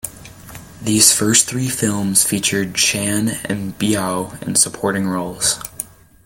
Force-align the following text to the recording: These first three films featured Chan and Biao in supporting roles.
These 0.81 1.13
first 1.15 1.47
three 1.47 1.69
films 1.69 2.23
featured 2.23 2.73
Chan 2.73 3.29
and 3.45 3.77
Biao 3.77 4.41
in 4.41 4.55
supporting 4.55 5.07
roles. 5.07 5.61